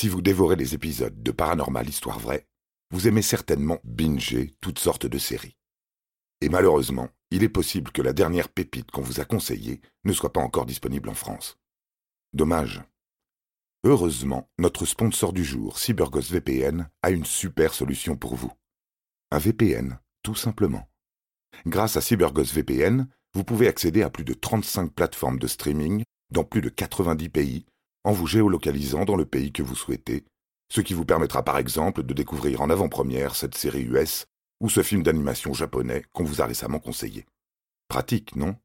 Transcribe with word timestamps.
Si 0.00 0.08
vous 0.08 0.22
dévorez 0.22 0.56
les 0.56 0.72
épisodes 0.72 1.22
de 1.22 1.30
Paranormal 1.30 1.86
Histoire 1.86 2.18
Vraie, 2.18 2.46
vous 2.90 3.06
aimez 3.06 3.20
certainement 3.20 3.80
binger 3.84 4.54
toutes 4.62 4.78
sortes 4.78 5.04
de 5.04 5.18
séries. 5.18 5.58
Et 6.40 6.48
malheureusement, 6.48 7.10
il 7.30 7.42
est 7.42 7.50
possible 7.50 7.92
que 7.92 8.00
la 8.00 8.14
dernière 8.14 8.48
pépite 8.48 8.90
qu'on 8.90 9.02
vous 9.02 9.20
a 9.20 9.26
conseillée 9.26 9.82
ne 10.04 10.14
soit 10.14 10.32
pas 10.32 10.40
encore 10.40 10.64
disponible 10.64 11.10
en 11.10 11.14
France. 11.14 11.58
Dommage. 12.32 12.82
Heureusement, 13.84 14.48
notre 14.58 14.86
sponsor 14.86 15.34
du 15.34 15.44
jour, 15.44 15.78
CyberGhost 15.78 16.30
VPN, 16.30 16.88
a 17.02 17.10
une 17.10 17.26
super 17.26 17.74
solution 17.74 18.16
pour 18.16 18.36
vous. 18.36 18.52
Un 19.30 19.38
VPN, 19.38 19.98
tout 20.22 20.34
simplement. 20.34 20.88
Grâce 21.66 21.98
à 21.98 22.00
CyberGhost 22.00 22.54
VPN, 22.54 23.06
vous 23.34 23.44
pouvez 23.44 23.68
accéder 23.68 24.02
à 24.02 24.08
plus 24.08 24.24
de 24.24 24.32
35 24.32 24.94
plateformes 24.94 25.38
de 25.38 25.46
streaming 25.46 26.04
dans 26.30 26.44
plus 26.44 26.62
de 26.62 26.70
90 26.70 27.28
pays 27.28 27.66
en 28.04 28.12
vous 28.12 28.26
géolocalisant 28.26 29.04
dans 29.04 29.16
le 29.16 29.26
pays 29.26 29.52
que 29.52 29.62
vous 29.62 29.76
souhaitez, 29.76 30.24
ce 30.72 30.80
qui 30.80 30.94
vous 30.94 31.04
permettra 31.04 31.42
par 31.42 31.58
exemple 31.58 32.02
de 32.02 32.14
découvrir 32.14 32.62
en 32.62 32.70
avant-première 32.70 33.34
cette 33.34 33.56
série 33.56 33.82
US 33.82 34.26
ou 34.60 34.68
ce 34.68 34.82
film 34.82 35.02
d'animation 35.02 35.52
japonais 35.52 36.04
qu'on 36.12 36.24
vous 36.24 36.40
a 36.40 36.46
récemment 36.46 36.78
conseillé. 36.78 37.26
Pratique, 37.88 38.36
non? 38.36 38.56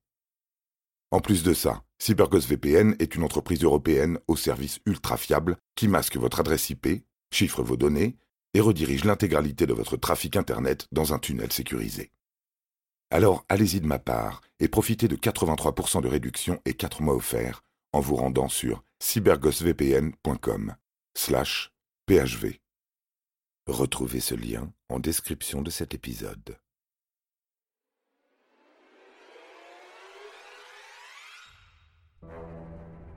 En 1.11 1.19
plus 1.19 1.43
de 1.43 1.53
ça, 1.53 1.83
CyberGhost 1.99 2.47
VPN 2.47 2.95
est 2.99 3.15
une 3.15 3.23
entreprise 3.23 3.63
européenne 3.63 4.19
au 4.27 4.35
service 4.35 4.79
ultra 4.85 5.17
fiable 5.17 5.57
qui 5.75 5.87
masque 5.87 6.17
votre 6.17 6.39
adresse 6.39 6.69
IP, 6.69 7.05
chiffre 7.31 7.63
vos 7.63 7.77
données 7.77 8.17
et 8.53 8.59
redirige 8.59 9.05
l'intégralité 9.05 9.65
de 9.65 9.73
votre 9.73 9.97
trafic 9.97 10.35
Internet 10.35 10.87
dans 10.91 11.13
un 11.13 11.19
tunnel 11.19 11.51
sécurisé. 11.51 12.11
Alors 13.11 13.45
allez-y 13.49 13.79
de 13.81 13.87
ma 13.87 13.99
part 13.99 14.41
et 14.59 14.67
profitez 14.67 15.07
de 15.07 15.15
83% 15.15 16.01
de 16.01 16.07
réduction 16.07 16.59
et 16.65 16.73
4 16.73 17.01
mois 17.01 17.15
offerts 17.15 17.63
en 17.93 18.01
vous 18.01 18.15
rendant 18.15 18.49
sur 18.49 18.83
cyberghostvpn.com 19.05 20.75
slash 21.13 21.71
phv. 22.09 22.59
Retrouvez 23.67 24.19
ce 24.19 24.33
lien 24.33 24.73
en 24.89 24.99
description 24.99 25.61
de 25.61 25.69
cet 25.69 25.93
épisode. 25.93 26.57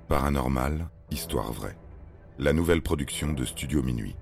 Paranormal, 0.08 0.90
histoire 1.10 1.52
vraie. 1.54 1.78
La 2.38 2.52
nouvelle 2.52 2.82
production 2.82 3.32
de 3.32 3.46
Studio 3.46 3.82
Minuit. 3.82 4.14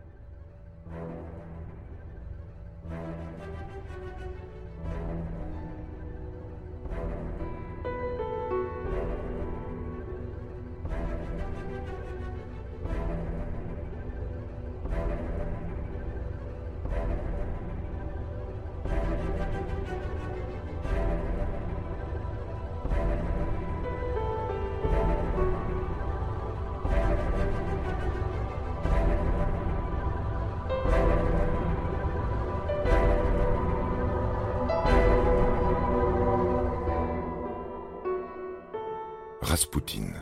Rasputin. 39.57 40.13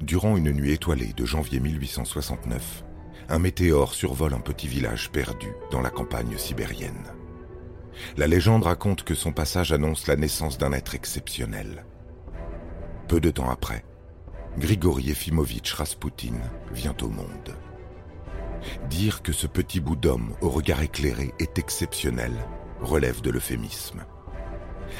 Durant 0.00 0.38
une 0.38 0.52
nuit 0.52 0.72
étoilée 0.72 1.12
de 1.12 1.26
janvier 1.26 1.60
1869, 1.60 2.82
un 3.28 3.38
météore 3.38 3.92
survole 3.92 4.32
un 4.32 4.40
petit 4.40 4.68
village 4.68 5.10
perdu 5.10 5.48
dans 5.70 5.82
la 5.82 5.90
campagne 5.90 6.38
sibérienne. 6.38 7.12
La 8.16 8.26
légende 8.26 8.62
raconte 8.62 9.02
que 9.02 9.14
son 9.14 9.32
passage 9.32 9.70
annonce 9.70 10.06
la 10.06 10.16
naissance 10.16 10.56
d'un 10.56 10.72
être 10.72 10.94
exceptionnel. 10.94 11.84
Peu 13.06 13.20
de 13.20 13.30
temps 13.30 13.50
après, 13.50 13.84
Grigori 14.56 15.10
Efimovitch 15.10 15.74
Rasputin 15.74 16.40
vient 16.72 16.96
au 17.02 17.08
monde. 17.08 17.54
Dire 18.88 19.20
que 19.20 19.32
ce 19.32 19.46
petit 19.46 19.80
bout 19.80 19.96
d'homme 19.96 20.32
au 20.40 20.48
regard 20.48 20.80
éclairé 20.80 21.34
est 21.38 21.58
exceptionnel 21.58 22.32
relève 22.80 23.20
de 23.20 23.30
l'euphémisme. 23.30 24.06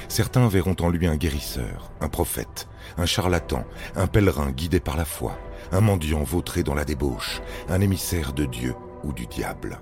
Certains 0.09 0.49
verront 0.49 0.77
en 0.81 0.89
lui 0.89 1.07
un 1.07 1.17
guérisseur, 1.17 1.93
un 2.01 2.09
prophète, 2.09 2.69
un 2.97 3.07
charlatan, 3.07 3.65
un 3.97 4.07
pèlerin 4.07 4.51
guidé 4.51 4.81
par 4.81 4.97
la 4.97 5.05
foi, 5.05 5.39
un 5.73 5.81
mendiant 5.81 6.23
vautré 6.23 6.63
dans 6.63 6.75
la 6.75 6.85
débauche, 6.85 7.41
un 7.69 7.81
émissaire 7.81 8.33
de 8.33 8.45
Dieu 8.45 8.75
ou 9.05 9.13
du 9.13 9.27
diable. 9.27 9.81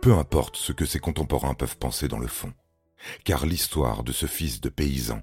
Peu 0.00 0.14
importe 0.14 0.56
ce 0.56 0.72
que 0.72 0.84
ses 0.84 0.98
contemporains 0.98 1.54
peuvent 1.54 1.78
penser 1.78 2.08
dans 2.08 2.18
le 2.18 2.26
fond, 2.26 2.52
car 3.24 3.46
l'histoire 3.46 4.02
de 4.02 4.12
ce 4.12 4.26
fils 4.26 4.60
de 4.60 4.68
paysan, 4.68 5.22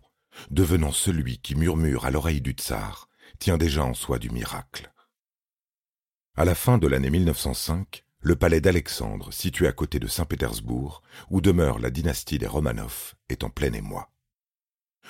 devenant 0.51 0.91
celui 0.91 1.39
qui 1.39 1.56
murmure 1.56 2.06
à 2.06 2.12
l'oreille 2.12 2.41
du 2.41 2.51
tsar, 2.51 3.09
tient 3.39 3.57
déjà 3.57 3.84
en 3.84 3.94
soi 3.94 4.19
du 4.19 4.29
miracle. 4.29 4.91
À 6.35 6.45
la 6.45 6.56
fin 6.56 6.78
de 6.78 6.88
l'année 6.88 7.09
1905, 7.09 8.06
le 8.22 8.35
palais 8.35 8.59
d'Alexandre, 8.59 9.31
situé 9.31 9.68
à 9.68 9.72
côté 9.72 9.97
de 10.00 10.07
Saint-Pétersbourg, 10.07 11.02
où 11.30 11.40
demeure 11.40 11.80
la 11.80 11.90
dynastie 11.90 12.38
des 12.38 12.47
Romanov, 12.47 13.16
est 13.30 13.44
en 13.44 13.50
plein 13.50 13.72
émoi. 13.72 14.12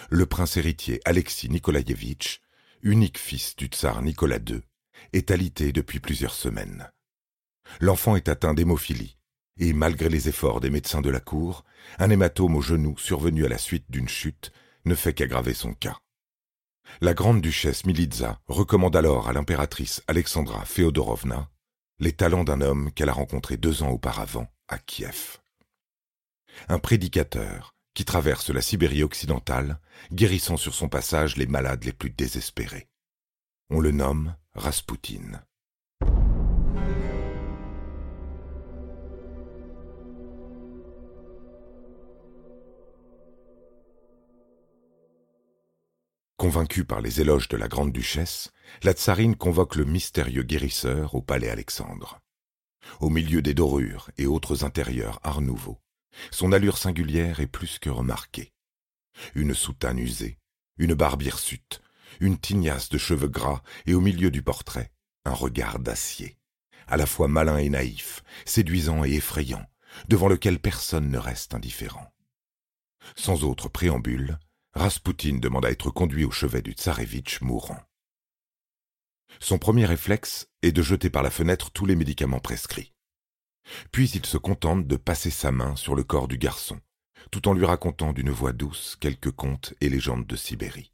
Le 0.10 0.26
prince 0.26 0.58
héritier 0.58 1.02
Alexis 1.06 1.50
Nikolaïevitch, 1.50 2.42
unique 2.84 3.18
fils 3.18 3.56
du 3.56 3.66
tsar 3.66 4.02
Nicolas 4.04 4.38
II, 4.38 4.62
est 5.14 5.32
alité 5.32 5.72
depuis 5.72 6.00
plusieurs 6.00 6.34
semaines. 6.34 6.92
L'enfant 7.80 8.16
est 8.16 8.30
atteint 8.30 8.54
d'hémophilie, 8.54 9.18
et 9.58 9.74
malgré 9.74 10.08
les 10.08 10.30
efforts 10.30 10.62
des 10.62 10.70
médecins 10.70 11.02
de 11.02 11.10
la 11.10 11.20
cour, 11.20 11.66
un 11.98 12.10
hématome 12.10 12.56
au 12.56 12.62
genou 12.62 12.98
survenu 12.98 13.46
à 13.46 13.50
la 13.50 13.58
suite 13.58 13.86
d'une 13.90 14.08
chute 14.08 14.52
ne 14.86 14.96
fait 14.96 15.14
qu'aggraver 15.14 15.54
son 15.54 15.74
cas. 15.74 15.98
La 17.02 17.14
grande 17.14 17.42
duchesse 17.42 17.86
Militza 17.86 18.40
recommande 18.48 18.96
alors 18.96 19.28
à 19.28 19.34
l'impératrice 19.34 20.02
Alexandra 20.08 20.64
Féodorovna 20.66 21.50
les 22.00 22.14
talents 22.14 22.44
d'un 22.44 22.62
homme 22.62 22.92
qu'elle 22.94 23.10
a 23.10 23.14
rencontré 23.14 23.58
deux 23.58 23.84
ans 23.84 23.90
auparavant 23.90 24.48
à 24.68 24.78
Kiev. 24.78 25.38
Un 26.68 26.80
prédicateur 26.80 27.76
qui 27.94 28.06
traverse 28.06 28.50
la 28.50 28.62
Sibérie 28.62 29.04
occidentale, 29.04 29.80
guérissant 30.12 30.58
sur 30.58 30.74
son 30.74 30.88
passage 30.88 31.36
les 31.36 31.48
malades 31.48 31.84
les 31.84 31.92
plus 31.92 32.10
désespérés. 32.10 32.88
On 33.70 33.80
le 33.80 33.92
nomme 33.92 34.36
Raspoutine. 34.54 35.42
Convaincue 46.50 46.84
par 46.84 47.00
les 47.00 47.22
éloges 47.22 47.48
de 47.48 47.58
la 47.58 47.68
grande 47.68 47.92
duchesse, 47.92 48.52
la 48.82 48.94
tsarine 48.94 49.36
convoque 49.36 49.76
le 49.76 49.86
mystérieux 49.86 50.42
guérisseur 50.42 51.14
au 51.14 51.22
palais 51.22 51.52
Alexandre. 51.52 52.22
Au 53.02 53.12
milieu 53.12 53.44
des 53.44 53.54
dorures 53.54 54.10
et 54.18 54.26
autres 54.26 54.66
intérieurs 54.66 55.20
art 55.22 55.42
nouveau, 55.42 55.80
son 56.32 56.52
allure 56.52 56.80
singulière 56.80 57.40
est 57.40 57.46
plus 57.46 57.78
que 57.78 57.92
remarquée. 57.92 58.52
Une 59.36 59.54
soutane 59.54 60.00
usée, 60.00 60.40
une 60.80 60.96
barbe 60.96 61.22
hirsute, 61.22 61.84
une 62.20 62.40
tignasse 62.40 62.90
de 62.90 62.98
cheveux 62.98 63.28
gras 63.28 63.62
et 63.86 63.94
au 63.94 64.02
milieu 64.02 64.32
du 64.32 64.42
portrait, 64.42 64.92
un 65.26 65.34
regard 65.34 65.78
d'acier, 65.78 66.36
à 66.88 66.98
la 66.98 67.06
fois 67.06 67.28
malin 67.28 67.58
et 67.58 67.70
naïf, 67.70 68.24
séduisant 68.46 69.06
et 69.06 69.14
effrayant, 69.14 69.68
devant 70.08 70.28
lequel 70.28 70.58
personne 70.58 71.12
ne 71.12 71.20
reste 71.20 71.54
indifférent. 71.54 72.12
Sans 73.16 73.44
autre 73.44 73.70
préambule, 73.70 74.40
Raspoutine 74.80 75.42
demande 75.42 75.66
à 75.66 75.72
être 75.72 75.92
conduit 75.92 76.24
au 76.24 76.32
chevet 76.32 76.62
du 76.62 76.72
tsarevitch 76.72 77.42
mourant. 77.42 77.82
Son 79.42 79.58
premier 79.58 79.86
réflexe 79.86 80.48
est 80.62 80.72
de 80.72 80.82
jeter 80.82 81.10
par 81.10 81.22
la 81.22 81.30
fenêtre 81.30 81.70
tous 81.72 81.86
les 81.86 81.98
médicaments 81.98 82.40
prescrits. 82.40 82.94
Puis 83.92 84.10
il 84.12 84.26
se 84.26 84.38
contente 84.38 84.88
de 84.88 84.96
passer 84.96 85.32
sa 85.32 85.52
main 85.52 85.76
sur 85.76 85.96
le 85.96 86.06
corps 86.06 86.30
du 86.30 86.38
garçon, 86.38 86.80
tout 87.30 87.50
en 87.50 87.54
lui 87.54 87.66
racontant 87.66 88.14
d'une 88.14 88.30
voix 88.30 88.54
douce 88.54 88.96
quelques 89.02 89.32
contes 89.32 89.74
et 89.82 89.90
légendes 89.90 90.26
de 90.26 90.38
Sibérie. 90.38 90.94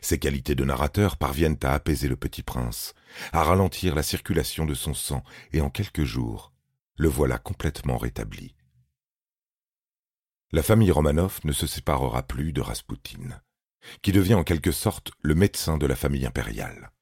Ses 0.00 0.20
qualités 0.20 0.54
de 0.54 0.64
narrateur 0.64 1.16
parviennent 1.16 1.58
à 1.62 1.74
apaiser 1.74 2.06
le 2.06 2.16
petit 2.16 2.44
prince, 2.44 2.94
à 3.32 3.42
ralentir 3.42 3.96
la 3.96 4.04
circulation 4.04 4.64
de 4.64 4.74
son 4.74 4.94
sang, 4.94 5.24
et 5.52 5.60
en 5.60 5.70
quelques 5.70 6.04
jours, 6.04 6.52
le 6.94 7.08
voilà 7.08 7.38
complètement 7.38 7.98
rétabli. 7.98 8.55
La 10.52 10.62
famille 10.62 10.92
Romanov 10.92 11.40
ne 11.42 11.52
se 11.52 11.66
séparera 11.66 12.22
plus 12.22 12.52
de 12.52 12.60
Raspoutine, 12.60 13.42
qui 14.00 14.12
devient 14.12 14.34
en 14.34 14.44
quelque 14.44 14.70
sorte 14.70 15.10
le 15.20 15.34
médecin 15.34 15.76
de 15.76 15.86
la 15.86 15.96
famille 15.96 16.24
impériale. 16.24 16.92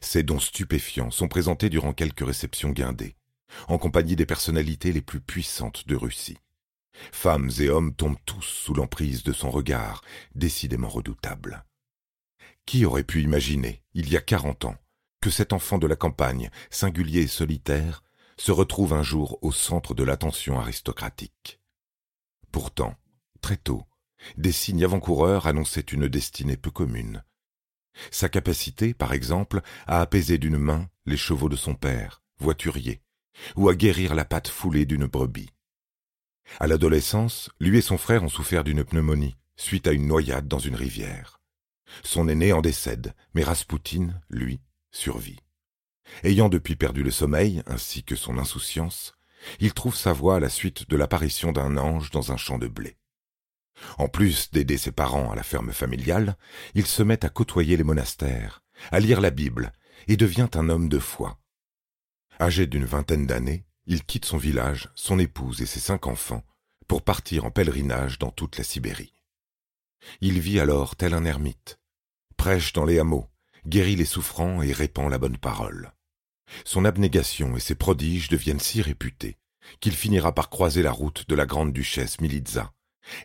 Ces 0.00 0.24
dons 0.24 0.40
stupéfiants 0.40 1.12
sont 1.12 1.28
présentés 1.28 1.70
durant 1.70 1.92
quelques 1.92 2.26
réceptions 2.26 2.70
guindées, 2.70 3.14
en 3.68 3.78
compagnie 3.78 4.16
des 4.16 4.26
personnalités 4.26 4.92
les 4.92 5.02
plus 5.02 5.20
puissantes 5.20 5.86
de 5.86 5.94
Russie. 5.94 6.38
Femmes 7.12 7.50
et 7.60 7.68
hommes 7.68 7.94
tombent 7.94 8.18
tous 8.26 8.42
sous 8.42 8.74
l'emprise 8.74 9.22
de 9.22 9.32
son 9.32 9.50
regard, 9.50 10.02
décidément 10.34 10.88
redoutable. 10.88 11.64
Qui 12.66 12.84
aurait 12.84 13.04
pu 13.04 13.22
imaginer, 13.22 13.82
il 13.92 14.08
y 14.10 14.16
a 14.16 14.20
quarante 14.20 14.64
ans, 14.64 14.76
que 15.20 15.30
cet 15.30 15.52
enfant 15.52 15.78
de 15.78 15.86
la 15.86 15.96
campagne, 15.96 16.50
singulier 16.70 17.22
et 17.22 17.28
solitaire, 17.28 18.02
se 18.36 18.50
retrouve 18.50 18.94
un 18.94 19.04
jour 19.04 19.38
au 19.42 19.52
centre 19.52 19.94
de 19.94 20.02
l'attention 20.02 20.58
aristocratique? 20.58 21.60
Pourtant, 22.54 22.94
très 23.40 23.56
tôt, 23.56 23.82
des 24.36 24.52
signes 24.52 24.84
avant-coureurs 24.84 25.48
annonçaient 25.48 25.80
une 25.80 26.06
destinée 26.06 26.56
peu 26.56 26.70
commune. 26.70 27.24
Sa 28.12 28.28
capacité, 28.28 28.94
par 28.94 29.12
exemple, 29.12 29.60
à 29.88 30.00
apaiser 30.00 30.38
d'une 30.38 30.58
main 30.58 30.88
les 31.04 31.16
chevaux 31.16 31.48
de 31.48 31.56
son 31.56 31.74
père, 31.74 32.22
voiturier, 32.38 33.02
ou 33.56 33.68
à 33.68 33.74
guérir 33.74 34.14
la 34.14 34.24
patte 34.24 34.46
foulée 34.46 34.86
d'une 34.86 35.06
brebis. 35.06 35.50
À 36.60 36.68
l'adolescence, 36.68 37.50
lui 37.58 37.78
et 37.78 37.82
son 37.82 37.98
frère 37.98 38.22
ont 38.22 38.28
souffert 38.28 38.62
d'une 38.62 38.84
pneumonie, 38.84 39.34
suite 39.56 39.88
à 39.88 39.92
une 39.92 40.06
noyade 40.06 40.46
dans 40.46 40.60
une 40.60 40.76
rivière. 40.76 41.40
Son 42.04 42.28
aîné 42.28 42.52
en 42.52 42.62
décède, 42.62 43.14
mais 43.34 43.42
Raspoutine, 43.42 44.22
lui, 44.30 44.60
survit. 44.92 45.40
Ayant 46.22 46.48
depuis 46.48 46.76
perdu 46.76 47.02
le 47.02 47.10
sommeil, 47.10 47.64
ainsi 47.66 48.04
que 48.04 48.14
son 48.14 48.38
insouciance, 48.38 49.12
il 49.60 49.74
trouve 49.74 49.96
sa 49.96 50.12
voie 50.12 50.36
à 50.36 50.40
la 50.40 50.48
suite 50.48 50.88
de 50.88 50.96
l'apparition 50.96 51.52
d'un 51.52 51.76
ange 51.76 52.10
dans 52.10 52.32
un 52.32 52.36
champ 52.36 52.58
de 52.58 52.68
blé. 52.68 52.96
En 53.98 54.08
plus 54.08 54.50
d'aider 54.50 54.78
ses 54.78 54.92
parents 54.92 55.30
à 55.30 55.34
la 55.34 55.42
ferme 55.42 55.72
familiale, 55.72 56.36
il 56.74 56.86
se 56.86 57.02
met 57.02 57.24
à 57.24 57.28
côtoyer 57.28 57.76
les 57.76 57.84
monastères, 57.84 58.62
à 58.90 59.00
lire 59.00 59.20
la 59.20 59.30
Bible, 59.30 59.72
et 60.06 60.16
devient 60.16 60.48
un 60.54 60.68
homme 60.68 60.88
de 60.88 60.98
foi. 60.98 61.38
Âgé 62.40 62.66
d'une 62.66 62.84
vingtaine 62.84 63.26
d'années, 63.26 63.64
il 63.86 64.04
quitte 64.04 64.24
son 64.24 64.38
village, 64.38 64.90
son 64.94 65.18
épouse 65.18 65.60
et 65.60 65.66
ses 65.66 65.80
cinq 65.80 66.06
enfants, 66.06 66.44
pour 66.88 67.02
partir 67.02 67.44
en 67.44 67.50
pèlerinage 67.50 68.18
dans 68.18 68.30
toute 68.30 68.58
la 68.58 68.64
Sibérie. 68.64 69.14
Il 70.20 70.40
vit 70.40 70.60
alors 70.60 70.96
tel 70.96 71.14
un 71.14 71.24
ermite, 71.24 71.78
prêche 72.36 72.72
dans 72.72 72.84
les 72.84 72.98
hameaux, 72.98 73.28
guérit 73.66 73.96
les 73.96 74.04
souffrants 74.04 74.62
et 74.62 74.72
répand 74.72 75.10
la 75.10 75.18
bonne 75.18 75.38
parole. 75.38 75.92
Son 76.64 76.84
abnégation 76.84 77.56
et 77.56 77.60
ses 77.60 77.74
prodiges 77.74 78.28
deviennent 78.28 78.60
si 78.60 78.82
réputés 78.82 79.36
qu'il 79.80 79.94
finira 79.94 80.34
par 80.34 80.50
croiser 80.50 80.82
la 80.82 80.92
route 80.92 81.28
de 81.28 81.34
la 81.34 81.46
grande 81.46 81.72
duchesse 81.72 82.20
Militza 82.20 82.72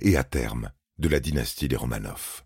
et 0.01 0.17
à 0.17 0.23
terme 0.23 0.71
de 0.97 1.09
la 1.09 1.19
dynastie 1.19 1.67
des 1.67 1.75
Romanov. 1.75 2.43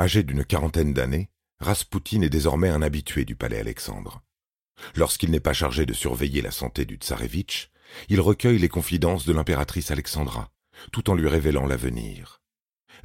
Âgé 0.00 0.22
d'une 0.22 0.46
quarantaine 0.46 0.94
d'années, 0.94 1.30
Raspoutine 1.60 2.22
est 2.22 2.30
désormais 2.30 2.70
un 2.70 2.80
habitué 2.80 3.26
du 3.26 3.36
palais 3.36 3.58
Alexandre. 3.58 4.22
Lorsqu'il 4.94 5.30
n'est 5.30 5.40
pas 5.40 5.52
chargé 5.52 5.84
de 5.84 5.92
surveiller 5.92 6.40
la 6.40 6.50
santé 6.50 6.86
du 6.86 6.96
tsarevitch, 6.96 7.70
il 8.08 8.20
recueille 8.20 8.58
les 8.58 8.70
confidences 8.70 9.26
de 9.26 9.32
l'impératrice 9.34 9.90
Alexandra, 9.90 10.50
tout 10.90 11.10
en 11.10 11.14
lui 11.14 11.28
révélant 11.28 11.66
l'avenir. 11.66 12.40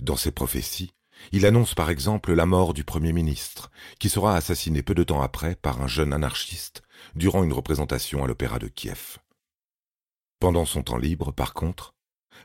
Dans 0.01 0.15
ses 0.15 0.31
prophéties, 0.31 0.93
il 1.33 1.45
annonce 1.45 1.75
par 1.75 1.89
exemple 1.89 2.33
la 2.33 2.45
mort 2.45 2.73
du 2.73 2.85
Premier 2.85 3.11
ministre, 3.11 3.71
qui 3.99 4.07
sera 4.07 4.37
assassiné 4.37 4.83
peu 4.83 4.95
de 4.95 5.03
temps 5.03 5.21
après 5.21 5.55
par 5.55 5.81
un 5.81 5.87
jeune 5.87 6.13
anarchiste 6.13 6.81
durant 7.13 7.43
une 7.43 7.53
représentation 7.53 8.23
à 8.23 8.27
l'Opéra 8.27 8.57
de 8.57 8.69
Kiev. 8.69 9.17
Pendant 10.39 10.65
son 10.65 10.81
temps 10.81 10.97
libre, 10.97 11.33
par 11.33 11.53
contre, 11.53 11.93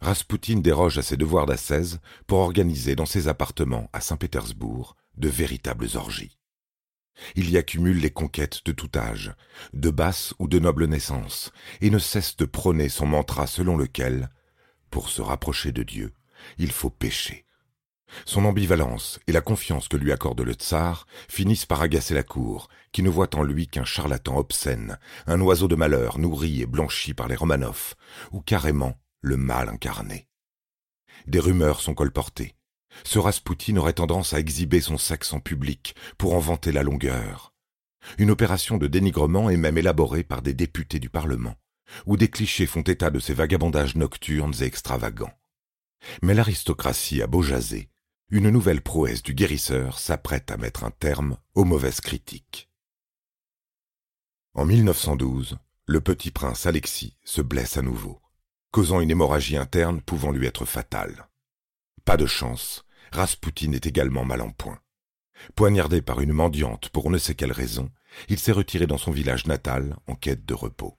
Raspoutine 0.01 0.63
déroge 0.63 0.99
à 0.99 1.03
ses 1.03 1.17
devoirs 1.17 1.47
d'ascèse 1.47 2.01
pour 2.27 2.39
organiser 2.39 2.97
dans 2.97 3.07
ses 3.07 3.29
appartements 3.29 3.91
à 3.93 4.01
Saint-Pétersbourg 4.01 4.97
de 5.21 5.29
véritables 5.29 5.89
orgies. 5.95 6.39
Il 7.37 7.51
y 7.51 7.59
accumule 7.59 7.99
les 7.99 8.11
conquêtes 8.11 8.65
de 8.65 8.73
tout 8.73 8.91
âge, 8.97 9.33
de 9.73 9.91
basse 9.91 10.35
ou 10.39 10.49
de 10.49 10.59
noble 10.59 10.87
naissance, 10.87 11.53
et 11.81 11.91
ne 11.91 11.99
cesse 11.99 12.37
de 12.37 12.45
prôner 12.47 12.89
son 12.89 13.07
mantra 13.07 13.47
selon 13.47 13.77
lequel, 13.77 14.31
pour 14.91 15.11
se 15.11 15.23
rapprocher 15.23 15.73
de 15.73 15.83
Dieu, 15.83 16.15
il 16.59 16.73
faut 16.73 16.91
pécher. 16.91 17.45
Son 18.25 18.45
ambivalence 18.45 19.21
et 19.29 19.33
la 19.33 19.41
confiance 19.41 19.87
que 19.87 19.97
lui 19.97 20.11
accorde 20.11 20.41
le 20.41 20.55
tsar 20.55 21.07
finissent 21.29 21.67
par 21.67 21.81
agacer 21.81 22.15
la 22.15 22.25
cour, 22.25 22.69
qui 22.91 23.03
ne 23.03 23.09
voit 23.09 23.37
en 23.37 23.45
lui 23.45 23.69
qu'un 23.69 23.85
charlatan 23.85 24.37
obscène, 24.37 24.99
un 25.27 25.41
oiseau 25.41 25.69
de 25.69 25.77
malheur 25.77 26.19
nourri 26.19 26.61
et 26.61 26.67
blanchi 26.67 27.15
par 27.15 27.29
les 27.29 27.37
Romanov, 27.37 27.95
ou 28.33 28.41
carrément 28.41 28.99
le 29.21 29.37
mal 29.37 29.69
incarné. 29.69 30.27
Des 31.27 31.39
rumeurs 31.39 31.81
sont 31.81 31.95
colportées. 31.95 32.57
Ce 33.05 33.19
Raspoutine 33.19 33.79
aurait 33.79 33.95
tendance 33.95 34.35
à 34.35 34.41
exhiber 34.41 34.81
son 34.81 34.99
sexe 34.99 35.33
en 35.33 35.41
public 35.41 35.95
pour 36.19 36.35
en 36.35 36.39
vanter 36.39 36.73
la 36.73 36.83
longueur. 36.83 37.55
Une 38.19 38.31
opération 38.31 38.79
de 38.79 38.87
dénigrement 38.87 39.51
est 39.51 39.57
même 39.57 39.79
élaborée 39.79 40.25
par 40.25 40.43
des 40.43 40.55
députés 40.55 40.99
du 40.99 41.11
Parlement, 41.11 41.57
où 42.07 42.17
des 42.17 42.29
clichés 42.29 42.67
font 42.67 42.83
état 42.83 43.11
de 43.11 43.19
ces 43.19 43.35
vagabondages 43.35 43.95
nocturnes 43.97 44.55
et 44.61 44.65
extravagants. 44.65 45.33
Mais 46.23 46.35
l'aristocratie 46.35 47.23
a 47.23 47.27
beau 47.27 47.43
jaser, 47.43 47.91
une 48.31 48.49
nouvelle 48.49 48.81
prouesse 48.81 49.23
du 49.23 49.35
guérisseur 49.35 49.99
s'apprête 49.99 50.51
à 50.51 50.57
mettre 50.57 50.85
un 50.85 50.91
terme 50.91 51.37
aux 51.55 51.65
mauvaises 51.65 52.01
critiques. 52.01 52.71
En 54.55 54.65
1912, 54.65 55.59
le 55.87 56.01
petit 56.01 56.31
prince 56.31 56.67
Alexis 56.67 57.17
se 57.25 57.43
blesse 57.43 57.77
à 57.77 57.83
nouveau 57.83 58.21
causant 58.71 59.01
une 59.01 59.11
hémorragie 59.11 59.57
interne 59.57 60.01
pouvant 60.01 60.31
lui 60.31 60.47
être 60.47 60.65
fatale. 60.65 61.29
Pas 62.11 62.17
de 62.17 62.27
chance, 62.27 62.85
Raspoutine 63.13 63.73
est 63.73 63.87
également 63.87 64.25
mal 64.25 64.41
en 64.41 64.51
point. 64.51 64.81
Poignardé 65.55 66.03
par 66.03 66.21
une 66.21 66.33
mendiante 66.33 66.89
pour 66.89 67.07
on 67.07 67.11
ne 67.11 67.19
sait 67.19 67.37
quelle 67.37 67.53
raison, 67.53 67.89
il 68.29 68.37
s'est 68.37 68.51
retiré 68.51 68.89
dans 68.89 68.99
son 68.99 69.13
village 69.13 69.47
natal 69.47 69.97
en 70.09 70.17
quête 70.17 70.45
de 70.45 70.53
repos. 70.53 70.99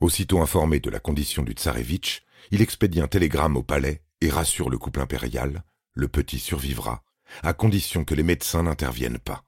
Aussitôt 0.00 0.42
informé 0.42 0.80
de 0.80 0.90
la 0.90 0.98
condition 0.98 1.44
du 1.44 1.52
tsarevitch, 1.52 2.24
il 2.50 2.60
expédie 2.60 3.00
un 3.00 3.06
télégramme 3.06 3.56
au 3.56 3.62
palais 3.62 4.02
et 4.20 4.30
rassure 4.30 4.68
le 4.68 4.78
couple 4.78 4.98
impérial, 4.98 5.62
le 5.92 6.08
petit 6.08 6.40
survivra, 6.40 7.04
à 7.44 7.52
condition 7.52 8.04
que 8.04 8.16
les 8.16 8.24
médecins 8.24 8.64
n'interviennent 8.64 9.20
pas. 9.20 9.44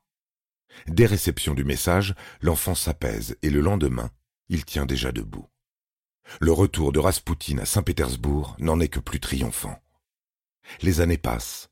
Dès 0.87 1.07
réception 1.07 1.55
du 1.55 1.65
message, 1.65 2.15
l'enfant 2.41 2.77
s'apaise 2.77 3.37
et 3.43 3.51
le 3.51 3.61
lendemain, 3.61 4.13
il 4.49 4.65
tient 4.65 4.87
déjà 4.87 5.11
debout. 5.11 5.49
Le 6.41 6.53
retour 6.53 6.93
de 6.93 7.01
Raspoutine 7.01 7.59
à 7.59 7.65
Saint-Pétersbourg 7.65 8.55
n'en 8.61 8.79
est 8.79 8.87
que 8.87 9.01
plus 9.01 9.19
triomphant. 9.19 9.81
Les 10.83 11.01
années 11.01 11.19
passent. 11.19 11.71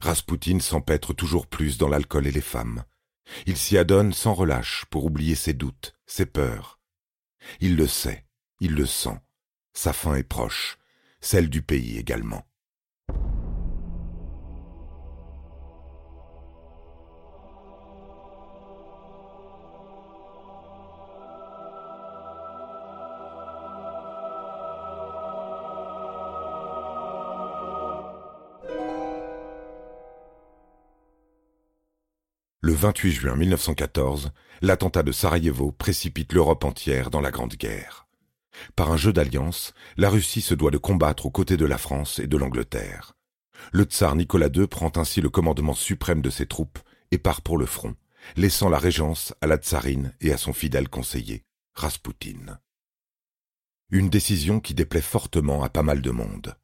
Raspoutine 0.00 0.60
s'empêtre 0.60 1.14
toujours 1.14 1.46
plus 1.46 1.78
dans 1.78 1.88
l'alcool 1.88 2.26
et 2.26 2.32
les 2.32 2.40
femmes. 2.40 2.84
Il 3.46 3.56
s'y 3.56 3.78
adonne 3.78 4.12
sans 4.12 4.34
relâche 4.34 4.84
pour 4.90 5.04
oublier 5.04 5.34
ses 5.34 5.54
doutes, 5.54 5.94
ses 6.06 6.26
peurs. 6.26 6.78
Il 7.60 7.76
le 7.76 7.86
sait, 7.86 8.26
il 8.60 8.74
le 8.74 8.86
sent. 8.86 9.18
Sa 9.72 9.92
fin 9.92 10.14
est 10.14 10.22
proche, 10.22 10.78
celle 11.20 11.48
du 11.48 11.62
pays 11.62 11.98
également. 11.98 12.46
Le 32.74 32.80
28 32.80 33.12
juin 33.12 33.36
1914, 33.36 34.32
l'attentat 34.60 35.04
de 35.04 35.12
Sarajevo 35.12 35.70
précipite 35.70 36.32
l'Europe 36.32 36.64
entière 36.64 37.08
dans 37.08 37.20
la 37.20 37.30
Grande 37.30 37.54
Guerre. 37.54 38.08
Par 38.74 38.90
un 38.90 38.96
jeu 38.96 39.12
d'alliance, 39.12 39.74
la 39.96 40.10
Russie 40.10 40.40
se 40.40 40.54
doit 40.54 40.72
de 40.72 40.78
combattre 40.78 41.24
aux 41.24 41.30
côtés 41.30 41.56
de 41.56 41.66
la 41.66 41.78
France 41.78 42.18
et 42.18 42.26
de 42.26 42.36
l'Angleterre. 42.36 43.12
Le 43.70 43.84
tsar 43.84 44.16
Nicolas 44.16 44.48
II 44.52 44.66
prend 44.66 44.90
ainsi 44.96 45.20
le 45.20 45.30
commandement 45.30 45.72
suprême 45.72 46.20
de 46.20 46.30
ses 46.30 46.46
troupes 46.46 46.80
et 47.12 47.18
part 47.18 47.42
pour 47.42 47.58
le 47.58 47.66
front, 47.66 47.94
laissant 48.34 48.68
la 48.68 48.78
régence 48.78 49.34
à 49.40 49.46
la 49.46 49.56
tsarine 49.56 50.12
et 50.20 50.32
à 50.32 50.36
son 50.36 50.52
fidèle 50.52 50.88
conseiller, 50.88 51.44
Raspoutine. 51.74 52.58
Une 53.90 54.10
décision 54.10 54.58
qui 54.58 54.74
déplaît 54.74 55.00
fortement 55.00 55.62
à 55.62 55.68
pas 55.68 55.84
mal 55.84 56.02
de 56.02 56.10
monde. 56.10 56.56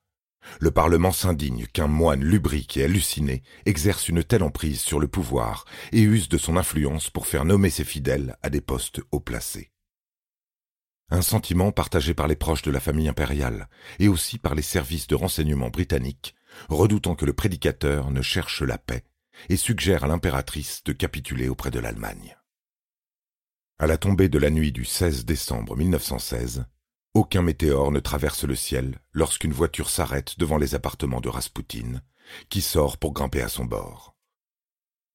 Le 0.61 0.70
Parlement 0.70 1.12
s'indigne 1.12 1.66
qu'un 1.66 1.87
moine 1.87 2.25
lubrique 2.25 2.76
et 2.76 2.85
halluciné 2.85 3.42
exerce 3.66 4.09
une 4.09 4.25
telle 4.25 4.42
emprise 4.42 4.80
sur 4.80 4.99
le 4.99 5.09
pouvoir 5.09 5.64
et 5.92 6.02
use 6.02 6.28
de 6.28 6.38
son 6.38 6.56
influence 6.56 7.11
pour 7.11 7.26
faire 7.26 7.44
nommer 7.44 7.70
ses 7.70 7.85
fidèles 7.85 8.37
à 8.42 8.50
des 8.50 8.61
postes 8.61 9.00
haut 9.11 9.20
placés. 9.20 9.70
Un 11.11 11.23
sentiment 11.23 11.73
partagé 11.73 12.14
par 12.14 12.28
les 12.28 12.37
proches 12.37 12.62
de 12.62 12.70
la 12.70 12.80
famille 12.80 13.09
impériale 13.09 13.68
et 13.99 14.09
aussi 14.09 14.38
par 14.38 14.54
les 14.54 14.62
services 14.62 15.09
de 15.09 15.16
renseignement 15.16 15.68
britanniques, 15.68 16.35
redoutant 16.68 17.16
que 17.16 17.25
le 17.25 17.32
prédicateur 17.32 18.11
ne 18.11 18.23
cherche 18.23 18.62
la 18.62 18.78
paix 18.78 19.04
et 19.49 19.56
suggère 19.56 20.04
à 20.04 20.06
l'impératrice 20.06 20.85
de 20.85 20.92
capituler 20.92 21.49
auprès 21.49 21.70
de 21.70 21.80
l'Allemagne. 21.80 22.37
À 23.78 23.87
la 23.87 23.97
tombée 23.97 24.28
de 24.28 24.38
la 24.38 24.50
nuit 24.50 24.73
du 24.73 24.85
16 24.85 25.25
décembre 25.25 25.76
1916, 25.76 26.66
aucun 27.14 27.43
météore 27.43 27.90
ne 27.90 28.00
traverse 28.00 28.45
le 28.45 28.55
ciel 28.55 29.00
lorsqu'une 29.12 29.52
voiture 29.52 29.90
s'arrête 29.90 30.38
devant 30.38 30.59
les 30.59 30.75
appartements 30.75 31.21
de 31.21 31.29
Raspoutine, 31.29 32.02
qui 32.49 32.61
sort 32.61 32.99
pour 32.99 33.12
grimper 33.12 33.43
à 33.43 33.49
son 33.49 33.64
bord. 33.64 34.17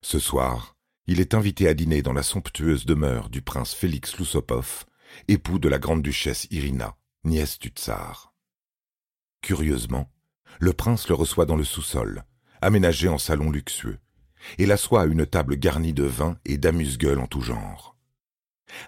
Ce 0.01 0.19
soir, 0.19 0.75
il 1.07 1.19
est 1.19 1.33
invité 1.33 1.67
à 1.67 1.73
dîner 1.73 2.01
dans 2.01 2.13
la 2.13 2.23
somptueuse 2.23 2.85
demeure 2.85 3.29
du 3.29 3.41
prince 3.41 3.73
Félix 3.73 4.17
Loussopov, 4.17 4.85
époux 5.27 5.59
de 5.59 5.69
la 5.69 5.79
grande-duchesse 5.79 6.47
Irina, 6.51 6.95
nièce 7.23 7.59
du 7.59 7.69
tsar. 7.69 8.33
Curieusement, 9.41 10.11
le 10.59 10.73
prince 10.73 11.07
le 11.07 11.15
reçoit 11.15 11.45
dans 11.45 11.55
le 11.55 11.63
sous-sol, 11.63 12.23
aménagé 12.61 13.07
en 13.07 13.17
salon 13.17 13.51
luxueux, 13.51 13.99
et 14.57 14.65
l'assoit 14.65 15.03
à 15.03 15.05
une 15.05 15.25
table 15.25 15.55
garnie 15.55 15.93
de 15.93 16.03
vin 16.03 16.37
et 16.45 16.57
d'amuse-gueules 16.57 17.19
en 17.19 17.27
tout 17.27 17.41
genre. 17.41 17.95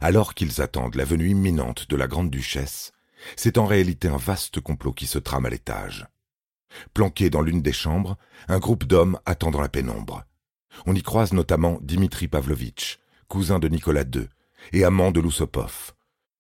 Alors 0.01 0.33
qu'ils 0.33 0.61
attendent 0.61 0.95
la 0.95 1.05
venue 1.05 1.29
imminente 1.29 1.87
de 1.89 1.95
la 1.95 2.07
grande-duchesse, 2.07 2.91
c'est 3.35 3.57
en 3.57 3.65
réalité 3.65 4.07
un 4.07 4.17
vaste 4.17 4.59
complot 4.59 4.93
qui 4.93 5.07
se 5.07 5.19
trame 5.19 5.45
à 5.45 5.49
l'étage. 5.49 6.07
Planqué 6.93 7.29
dans 7.29 7.41
l'une 7.41 7.61
des 7.61 7.73
chambres, 7.73 8.17
un 8.47 8.59
groupe 8.59 8.85
d'hommes 8.85 9.19
attend 9.25 9.51
dans 9.51 9.61
la 9.61 9.69
pénombre. 9.69 10.23
On 10.85 10.95
y 10.95 11.01
croise 11.01 11.33
notamment 11.33 11.79
Dimitri 11.81 12.27
Pavlovitch, 12.27 12.99
cousin 13.27 13.59
de 13.59 13.67
Nicolas 13.67 14.03
II, 14.03 14.27
et 14.73 14.83
amant 14.83 15.11
de 15.11 15.19
Loussopov, 15.19 15.93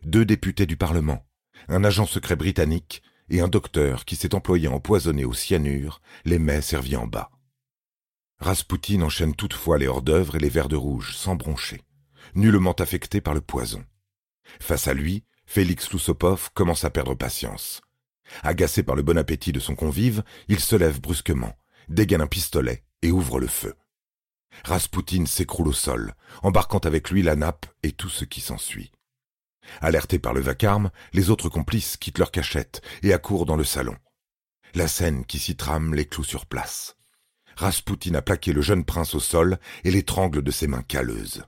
deux 0.03 0.25
députés 0.25 0.65
du 0.65 0.77
Parlement, 0.77 1.25
un 1.67 1.83
agent 1.83 2.05
secret 2.05 2.35
britannique 2.35 3.01
et 3.29 3.41
un 3.41 3.47
docteur 3.47 4.05
qui 4.05 4.15
s'est 4.15 4.35
employé 4.35 4.67
à 4.67 4.71
empoisonner 4.71 5.25
au 5.25 5.33
cyanure 5.33 6.01
les 6.25 6.39
mets 6.39 6.61
servis 6.61 6.95
en 6.95 7.07
bas. 7.07 7.31
Raspoutine 8.39 9.03
enchaîne 9.03 9.35
toutefois 9.35 9.77
les 9.77 9.87
hors-d'œuvre 9.87 10.35
et 10.35 10.39
les 10.39 10.49
verres 10.49 10.69
de 10.69 10.75
rouge 10.75 11.15
sans 11.15 11.35
broncher, 11.35 11.81
nullement 12.35 12.73
affecté 12.73 13.19
par 13.19 13.33
le 13.33 13.41
poison. 13.41 13.83
Face 14.59 14.87
à 14.87 14.93
lui, 14.93 15.23
Félix 15.47 15.89
Loussopov 15.91 16.51
commence 16.53 16.83
à 16.83 16.89
perdre 16.89 17.15
patience. 17.15 17.81
Agacé 18.43 18.83
par 18.83 18.95
le 18.95 19.01
bon 19.01 19.17
appétit 19.17 19.53
de 19.53 19.61
son 19.61 19.75
convive, 19.75 20.23
il 20.49 20.59
se 20.59 20.75
lève 20.75 20.99
brusquement, 20.99 21.57
dégaine 21.87 22.21
un 22.21 22.27
pistolet 22.27 22.83
et 23.01 23.11
ouvre 23.11 23.39
le 23.39 23.47
feu. 23.47 23.73
Raspoutine 24.65 25.25
s'écroule 25.25 25.69
au 25.69 25.73
sol, 25.73 26.13
embarquant 26.43 26.79
avec 26.79 27.09
lui 27.09 27.23
la 27.23 27.37
nappe 27.37 27.65
et 27.81 27.93
tout 27.93 28.09
ce 28.09 28.25
qui 28.25 28.41
s'ensuit. 28.41 28.91
Alertés 29.79 30.19
par 30.19 30.33
le 30.33 30.41
vacarme, 30.41 30.91
les 31.13 31.29
autres 31.29 31.49
complices 31.49 31.95
quittent 31.95 32.19
leur 32.19 32.31
cachette 32.31 32.81
et 33.01 33.13
accourent 33.13 33.45
dans 33.45 33.57
le 33.57 33.63
salon. 33.63 33.95
La 34.75 34.89
scène 34.89 35.25
qui 35.25 35.39
s'y 35.39 35.55
trame 35.55 35.93
les 35.93 36.05
cloue 36.05 36.25
sur 36.25 36.45
place. 36.45 36.97
Raspoutine 37.55 38.17
a 38.17 38.21
plaqué 38.21 38.51
le 38.51 38.61
jeune 38.61 38.83
prince 38.83 39.15
au 39.15 39.19
sol 39.19 39.59
et 39.85 39.91
l'étrangle 39.91 40.41
de 40.41 40.51
ses 40.51 40.67
mains 40.67 40.83
calleuses. 40.83 41.43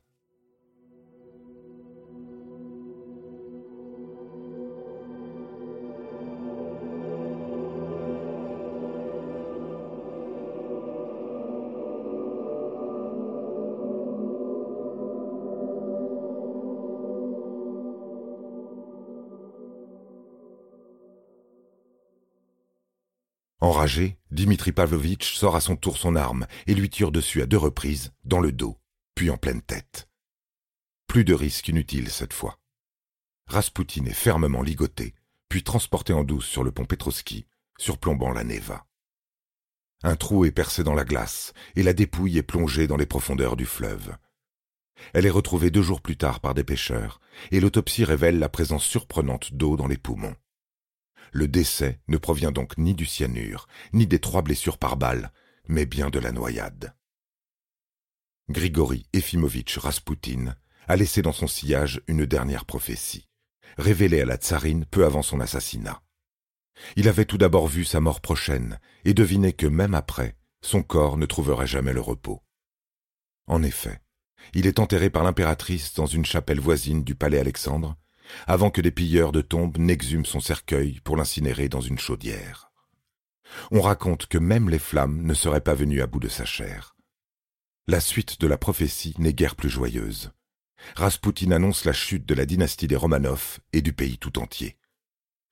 Enragé, 23.79 24.17
Dimitri 24.29 24.73
Pavlovitch 24.73 25.35
sort 25.37 25.55
à 25.55 25.61
son 25.61 25.77
tour 25.77 25.97
son 25.97 26.17
arme 26.17 26.47
et 26.67 26.75
lui 26.75 26.89
tire 26.89 27.13
dessus 27.13 27.41
à 27.41 27.45
deux 27.45 27.57
reprises, 27.57 28.11
dans 28.25 28.41
le 28.41 28.51
dos, 28.51 28.77
puis 29.15 29.29
en 29.29 29.37
pleine 29.37 29.61
tête. 29.61 30.09
Plus 31.07 31.23
de 31.23 31.33
risque 31.33 31.69
inutile 31.69 32.09
cette 32.09 32.33
fois. 32.33 32.59
Raspoutine 33.47 34.09
est 34.09 34.13
fermement 34.13 34.63
ligoté, 34.63 35.13
puis 35.47 35.63
transporté 35.63 36.11
en 36.11 36.25
douce 36.25 36.45
sur 36.45 36.65
le 36.65 36.73
pont 36.73 36.83
Petrovski, 36.83 37.45
surplombant 37.77 38.33
la 38.33 38.43
Neva. 38.43 38.85
Un 40.03 40.17
trou 40.17 40.43
est 40.43 40.51
percé 40.51 40.83
dans 40.83 40.93
la 40.93 41.05
glace 41.05 41.53
et 41.77 41.83
la 41.83 41.93
dépouille 41.93 42.37
est 42.37 42.43
plongée 42.43 42.85
dans 42.85 42.97
les 42.97 43.05
profondeurs 43.05 43.55
du 43.55 43.65
fleuve. 43.65 44.13
Elle 45.13 45.25
est 45.25 45.29
retrouvée 45.29 45.71
deux 45.71 45.83
jours 45.83 46.01
plus 46.01 46.17
tard 46.17 46.41
par 46.41 46.53
des 46.53 46.65
pêcheurs, 46.65 47.21
et 47.51 47.61
l'autopsie 47.61 48.03
révèle 48.03 48.39
la 48.39 48.49
présence 48.49 48.83
surprenante 48.83 49.53
d'eau 49.53 49.77
dans 49.77 49.87
les 49.87 49.95
poumons. 49.95 50.35
Le 51.31 51.47
décès 51.47 51.99
ne 52.07 52.17
provient 52.17 52.51
donc 52.51 52.77
ni 52.77 52.93
du 52.93 53.05
cyanure, 53.05 53.67
ni 53.93 54.07
des 54.07 54.19
trois 54.19 54.41
blessures 54.41 54.77
par 54.77 54.97
balle, 54.97 55.31
mais 55.67 55.85
bien 55.85 56.09
de 56.09 56.19
la 56.19 56.31
noyade. 56.31 56.95
Grigori 58.49 59.05
Efimovitch 59.13 59.77
Raspoutine 59.77 60.55
a 60.87 60.95
laissé 60.95 61.21
dans 61.21 61.33
son 61.33 61.47
sillage 61.47 62.01
une 62.07 62.25
dernière 62.25 62.65
prophétie, 62.65 63.27
révélée 63.77 64.21
à 64.21 64.25
la 64.25 64.37
tsarine 64.37 64.85
peu 64.85 65.05
avant 65.05 65.21
son 65.21 65.39
assassinat. 65.39 66.01
Il 66.95 67.07
avait 67.07 67.25
tout 67.25 67.37
d'abord 67.37 67.67
vu 67.67 67.85
sa 67.85 67.99
mort 67.99 68.21
prochaine 68.21 68.79
et 69.05 69.13
deviné 69.13 69.53
que 69.53 69.67
même 69.67 69.93
après, 69.93 70.35
son 70.61 70.81
corps 70.81 71.17
ne 71.17 71.25
trouverait 71.25 71.67
jamais 71.67 71.93
le 71.93 72.01
repos. 72.01 72.41
En 73.47 73.61
effet, 73.61 74.01
il 74.53 74.65
est 74.65 74.79
enterré 74.79 75.09
par 75.09 75.23
l'impératrice 75.23 75.93
dans 75.93 76.05
une 76.05 76.25
chapelle 76.25 76.59
voisine 76.59 77.03
du 77.03 77.15
palais 77.15 77.39
Alexandre, 77.39 77.97
avant 78.47 78.69
que 78.69 78.81
des 78.81 78.91
pilleurs 78.91 79.31
de 79.31 79.41
tombes 79.41 79.77
n'exhument 79.77 80.25
son 80.25 80.39
cercueil 80.39 80.99
pour 81.03 81.17
l'incinérer 81.17 81.69
dans 81.69 81.81
une 81.81 81.99
chaudière. 81.99 82.71
On 83.71 83.81
raconte 83.81 84.27
que 84.27 84.37
même 84.37 84.69
les 84.69 84.79
flammes 84.79 85.23
ne 85.23 85.33
seraient 85.33 85.61
pas 85.61 85.73
venues 85.73 86.01
à 86.01 86.07
bout 86.07 86.19
de 86.19 86.27
sa 86.27 86.45
chair. 86.45 86.95
La 87.87 87.99
suite 87.99 88.39
de 88.39 88.47
la 88.47 88.57
prophétie 88.57 89.15
n'est 89.17 89.33
guère 89.33 89.55
plus 89.55 89.69
joyeuse. 89.69 90.31
Raspoutine 90.95 91.53
annonce 91.53 91.85
la 91.85 91.93
chute 91.93 92.25
de 92.25 92.35
la 92.35 92.45
dynastie 92.45 92.87
des 92.87 92.95
Romanov 92.95 93.59
et 93.73 93.81
du 93.81 93.93
pays 93.93 94.17
tout 94.17 94.39
entier. 94.39 94.77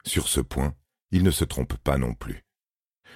Sur 0.06 0.28
ce 0.28 0.40
point, 0.40 0.76
il 1.12 1.24
ne 1.24 1.32
se 1.32 1.44
trompe 1.44 1.76
pas 1.78 1.98
non 1.98 2.14
plus. 2.14 2.46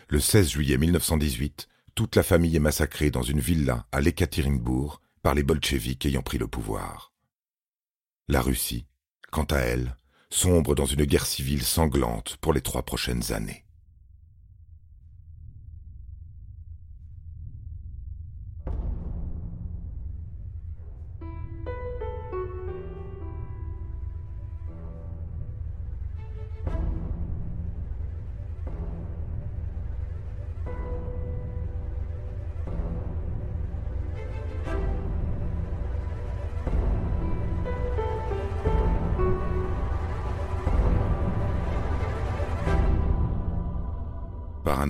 Le 0.09 0.19
16 0.19 0.49
juillet 0.49 0.77
1918, 0.77 1.67
toute 1.95 2.15
la 2.15 2.23
famille 2.23 2.55
est 2.55 2.59
massacrée 2.59 3.11
dans 3.11 3.21
une 3.21 3.39
villa 3.39 3.85
à 3.91 4.01
l'Ekaterinbourg 4.01 5.01
par 5.21 5.35
les 5.35 5.43
bolcheviks 5.43 6.05
ayant 6.05 6.23
pris 6.23 6.37
le 6.37 6.47
pouvoir. 6.47 7.13
La 8.27 8.41
Russie, 8.41 8.85
quant 9.31 9.45
à 9.45 9.57
elle, 9.57 9.95
sombre 10.29 10.75
dans 10.75 10.85
une 10.85 11.05
guerre 11.05 11.25
civile 11.25 11.63
sanglante 11.63 12.37
pour 12.41 12.53
les 12.53 12.61
trois 12.61 12.83
prochaines 12.83 13.31
années. 13.33 13.63